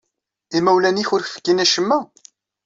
Imawlan-nnek 0.57 1.09
ur 1.13 1.21
ak-fkin 1.21 1.63
acemma? 1.63 1.99